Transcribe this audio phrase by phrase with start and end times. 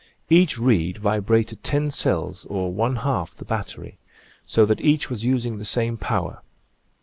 [0.31, 3.99] Each reed vibrated ten cells, or one half the battery,
[4.47, 6.41] so that each was using the same power.